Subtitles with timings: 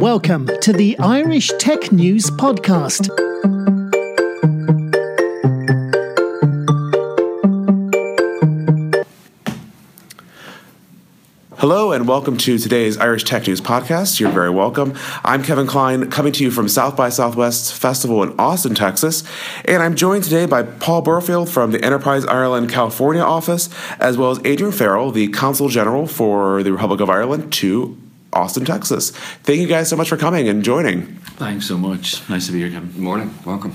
[0.00, 3.10] Welcome to the Irish Tech News Podcast.
[11.58, 14.18] Hello and welcome to today's Irish Tech News podcast.
[14.18, 14.94] You're very welcome.
[15.22, 19.22] I'm Kevin Kline, coming to you from South by Southwest Festival in Austin, Texas,
[19.66, 24.30] and I'm joined today by Paul Burfield from the Enterprise Ireland California office, as well
[24.30, 27.98] as Adrian Farrell, the Consul General for the Republic of Ireland to
[28.32, 29.10] Austin, Texas.
[29.42, 31.16] Thank you guys so much for coming and joining.
[31.36, 32.28] Thanks so much.
[32.28, 32.90] Nice to be here, Kevin.
[32.90, 33.34] Good morning.
[33.44, 33.74] Welcome.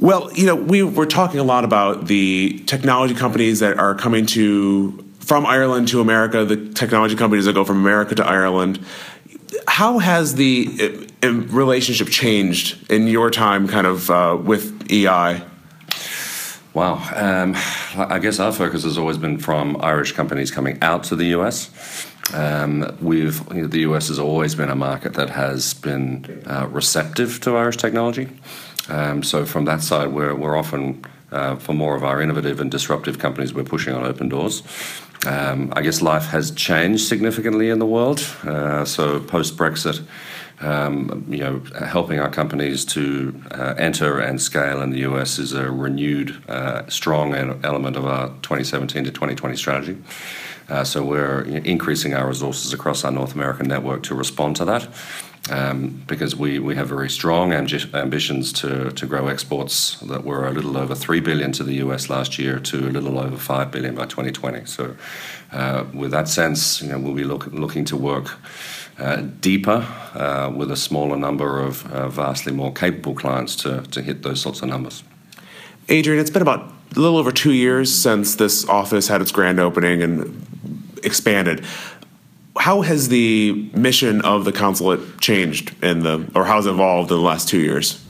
[0.00, 4.26] Well, you know, we were talking a lot about the technology companies that are coming
[4.26, 8.84] to from Ireland to America, the technology companies that go from America to Ireland.
[9.66, 15.42] How has the uh, relationship changed in your time, kind of uh, with EI?
[16.74, 16.94] Wow.
[17.14, 17.56] Um,
[17.96, 21.70] I guess our focus has always been from Irish companies coming out to the US.
[22.34, 26.66] Um, we've you know, the US has always been a market that has been uh,
[26.70, 28.28] receptive to Irish technology.
[28.88, 32.70] Um, so from that side, we're we're often uh, for more of our innovative and
[32.70, 34.62] disruptive companies, we're pushing on open doors.
[35.26, 38.20] Um, I guess life has changed significantly in the world.
[38.44, 40.02] Uh, so post Brexit,
[40.60, 45.52] um, you know, helping our companies to uh, enter and scale in the US is
[45.52, 49.98] a renewed, uh, strong element of our 2017 to 2020 strategy.
[50.68, 54.88] Uh, so we're increasing our resources across our North American network to respond to that.
[55.50, 60.46] Um, because we, we have very strong ambi- ambitions to, to grow exports that were
[60.46, 63.70] a little over 3 billion to the US last year to a little over 5
[63.70, 64.66] billion by 2020.
[64.66, 64.96] So,
[65.52, 68.38] uh, with that sense, you know, we'll be look, looking to work
[68.98, 74.02] uh, deeper uh, with a smaller number of uh, vastly more capable clients to, to
[74.02, 75.02] hit those sorts of numbers.
[75.88, 79.60] Adrian, it's been about a little over two years since this office had its grand
[79.60, 80.46] opening and
[81.04, 81.64] expanded.
[82.58, 87.10] How has the mission of the consulate changed in the, or how has it evolved
[87.10, 88.04] in the last two years?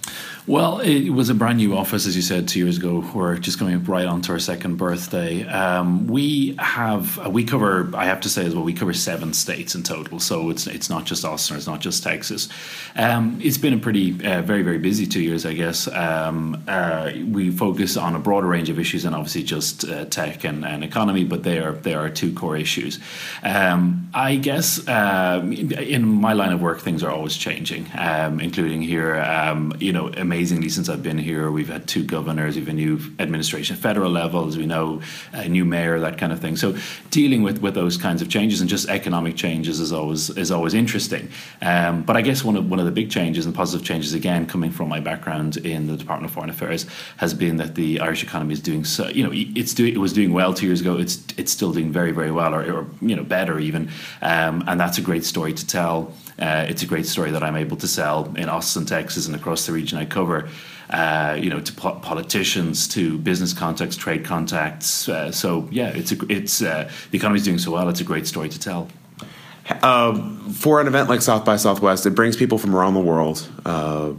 [0.49, 3.05] Well, it was a brand new office, as you said, two years ago.
[3.15, 5.47] We're just coming right on to our second birthday.
[5.47, 7.91] Um, we have uh, we cover.
[7.95, 10.19] I have to say as well, we cover seven states in total.
[10.21, 12.49] So it's it's not just Austin, it's not just Texas.
[12.97, 15.87] Um, it's been a pretty uh, very very busy two years, I guess.
[15.87, 20.45] Um, uh, we focus on a broader range of issues, and obviously just uh, tech
[20.45, 22.99] and, and, economy, but they are they are two core issues.
[23.43, 28.81] Um, I guess um, in my line of work, things are always changing, um, including
[28.81, 29.17] here.
[29.79, 31.51] you know, amazing amazingly since I've been here.
[31.51, 35.49] We've had two governors, we've a new administration at federal level, as we know, a
[35.49, 36.57] new mayor, that kind of thing.
[36.57, 36.77] So
[37.11, 40.75] dealing with, with those kinds of changes and just economic changes is always is always
[40.75, 41.29] interesting.
[41.61, 44.47] Um, but I guess one of one of the big changes and positive changes, again,
[44.47, 48.23] coming from my background in the Department of Foreign Affairs, has been that the Irish
[48.23, 49.09] economy is doing so.
[49.09, 50.99] You know, it's doing it was doing well two years ago.
[50.99, 53.91] It's it's still doing very very well, or, or you know better even,
[54.23, 56.15] um, and that's a great story to tell.
[56.39, 59.67] Uh, it's a great story that I'm able to sell in Austin, Texas, and across
[59.67, 60.28] the region I cover.
[60.91, 65.07] Uh, you know, to po- politicians, to business contacts, trade contacts.
[65.07, 67.91] Uh, so yeah, it's a, it's uh, the economy is doing so well.
[67.91, 68.89] It's a great story to tell.
[69.83, 73.47] Um, for an event like South by Southwest, it brings people from around the world.
[73.67, 74.13] Uh,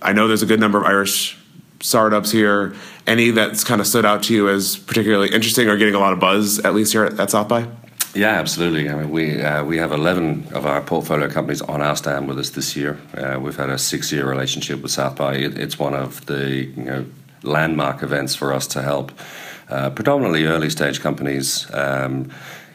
[0.00, 1.36] I know there's a good number of Irish
[1.80, 2.74] startups here.
[3.06, 6.12] Any that's kind of stood out to you as particularly interesting or getting a lot
[6.12, 7.68] of buzz, at least here at, at South by?
[8.14, 8.88] Yeah, absolutely.
[8.88, 12.38] I mean, we uh, we have eleven of our portfolio companies on our stand with
[12.38, 12.98] us this year.
[13.14, 15.34] Uh, we've had a six-year relationship with South by.
[15.34, 17.04] It, it's one of the you know
[17.42, 19.12] landmark events for us to help
[19.68, 21.66] uh, predominantly early-stage companies.
[21.74, 22.30] Um,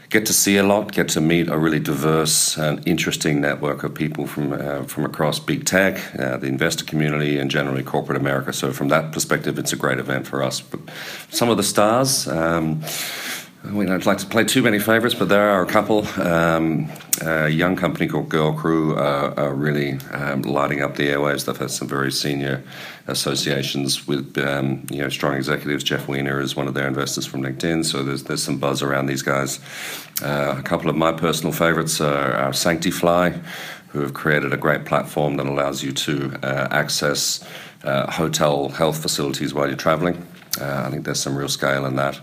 [0.10, 3.94] get to see a lot, get to meet a really diverse and interesting network of
[3.94, 8.54] people from uh, from across big tech, uh, the investor community, and generally corporate America.
[8.54, 10.62] So from that perspective, it's a great event for us.
[10.62, 10.80] But
[11.32, 12.28] some of the stars.
[12.28, 12.84] Um,
[13.64, 16.08] we don't like to play too many favourites, but there are a couple.
[16.20, 16.92] Um,
[17.22, 21.46] a young company called Girl Crew are, are really um, lighting up the airwaves.
[21.46, 22.64] They've had some very senior
[23.06, 25.84] associations with um, you know strong executives.
[25.84, 29.06] Jeff Weiner is one of their investors from LinkedIn, so there's there's some buzz around
[29.06, 29.60] these guys.
[30.24, 33.40] Uh, a couple of my personal favourites are, are Sanctifly,
[33.90, 37.48] who have created a great platform that allows you to uh, access
[37.84, 40.28] uh, hotel health facilities while you're traveling.
[40.60, 42.20] Uh, I think there's some real scale in that.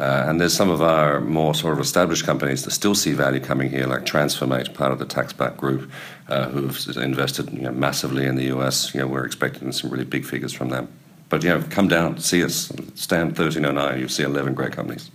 [0.00, 3.38] Uh, and there's some of our more sort of established companies that still see value
[3.38, 5.90] coming here, like Transformate, part of the TaxBack group,
[6.28, 8.94] uh, who've invested you know, massively in the US.
[8.94, 10.88] You know, we're expecting some really big figures from them.
[11.28, 14.00] But you know, come down, see us, stand 1309.
[14.00, 15.10] You'll see 11 great companies.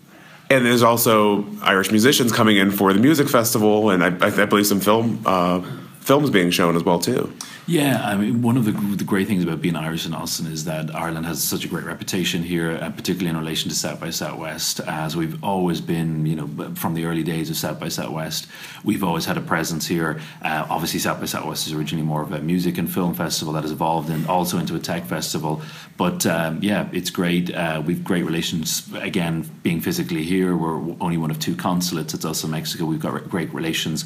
[0.51, 4.67] And there's also Irish musicians coming in for the music festival, and I, I believe
[4.67, 5.65] some film uh,
[6.05, 7.33] films being shown as well too.
[7.67, 10.65] Yeah, I mean, one of the, the great things about being Irish in Austin is
[10.65, 14.11] that Ireland has such a great reputation here, uh, particularly in relation to South by
[14.11, 18.45] Southwest, as we've always been, you know, from the early days of South by Southwest,
[18.83, 20.21] we've always had a presence here.
[20.43, 23.63] Uh, obviously, South by Southwest is originally more of a music and film festival that
[23.63, 25.63] has evolved and also into a tech festival.
[25.97, 27.51] But um, yeah, it's great.
[27.51, 28.87] Uh, we've great relations.
[28.93, 32.13] Again, being physically here, we're only one of two consulates.
[32.13, 32.85] It's also Mexico.
[32.85, 34.05] We've got great relations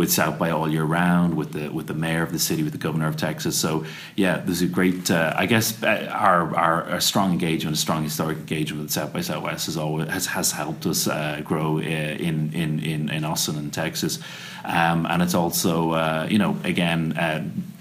[0.00, 2.72] with South by all year round, with the with the mayor of the city, with
[2.72, 3.54] the governor of Texas.
[3.60, 3.84] So
[4.16, 5.10] yeah, there's a great.
[5.10, 9.12] Uh, I guess uh, our, our, our strong engagement, a strong historic engagement with South
[9.12, 13.24] by Southwest has always has, has helped us uh, grow uh, in, in in in
[13.24, 14.18] Austin and Texas,
[14.64, 17.12] um, and it's also uh, you know again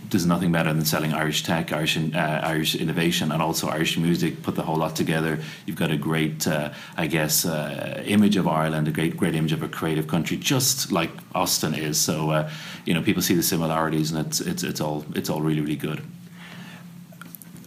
[0.09, 4.41] there's nothing better than selling Irish tech, Irish uh, Irish innovation, and also Irish music.
[4.41, 8.47] Put the whole lot together, you've got a great, uh, I guess, uh, image of
[8.47, 11.99] Ireland, a great, great image of a creative country, just like Austin is.
[11.99, 12.49] So, uh,
[12.85, 15.75] you know, people see the similarities, and it's it's it's all it's all really really
[15.75, 16.01] good.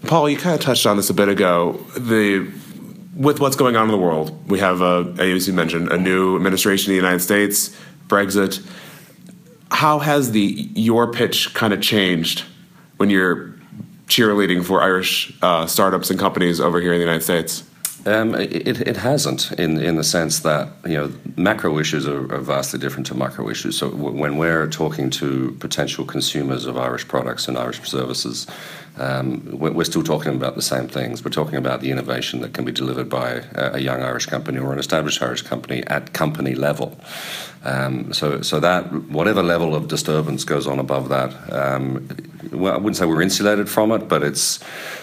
[0.06, 1.84] Paul, you kind of touched on this a bit ago.
[1.96, 2.50] The
[3.14, 6.34] with what's going on in the world, we have, a, as you mentioned, a new
[6.34, 7.76] administration in the United States,
[8.08, 8.66] Brexit
[9.82, 12.44] how has the your pitch kind of changed
[12.98, 13.52] when you're
[14.06, 17.64] cheerleading for Irish uh, startups and companies over here in the United States?
[18.06, 22.44] Um, it, it hasn't in, in the sense that you know macro issues are, are
[22.54, 23.76] vastly different to micro issues.
[23.76, 28.46] So w- when we're talking to potential consumers of Irish products and Irish services,
[28.98, 31.24] um, we're still talking about the same things.
[31.24, 34.72] We're talking about the innovation that can be delivered by a young Irish company or
[34.72, 36.96] an established Irish company at company level.
[37.64, 42.08] Um, so, so that whatever level of disturbance goes on above that, um,
[42.50, 44.58] well, I wouldn't say we're insulated from it, but it's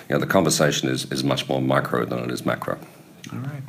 [0.10, 2.78] you know the conversation is is much more micro than it is macro.
[3.32, 3.64] All right.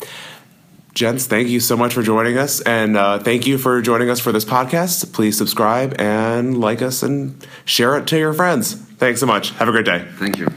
[0.94, 2.60] Gents, thank you so much for joining us.
[2.62, 5.12] And uh, thank you for joining us for this podcast.
[5.12, 8.74] Please subscribe and like us and share it to your friends.
[8.74, 9.50] Thanks so much.
[9.52, 10.04] Have a great day.
[10.18, 10.48] Thank you.